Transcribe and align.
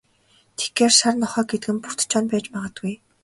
Тэгэхээр, 0.57 0.93
шар 0.99 1.15
нохой 1.21 1.45
гэдэг 1.51 1.69
нь 1.73 1.81
Бөртэ 1.83 2.03
Чоно 2.11 2.27
байж 2.31 2.45
магадгүй. 2.53 2.93